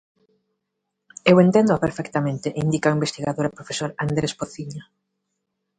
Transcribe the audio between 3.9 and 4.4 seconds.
Andrés